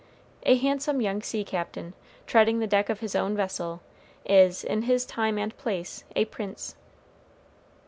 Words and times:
A 0.47 0.55
handsome 0.55 0.99
young 0.99 1.21
sea 1.21 1.43
captain, 1.43 1.93
treading 2.25 2.57
the 2.57 2.65
deck 2.65 2.89
of 2.89 3.01
his 3.01 3.15
own 3.15 3.35
vessel, 3.35 3.81
is, 4.25 4.63
in 4.63 4.81
his 4.81 5.05
time 5.05 5.37
and 5.37 5.55
place, 5.57 6.05
a 6.15 6.25
prince. 6.25 6.75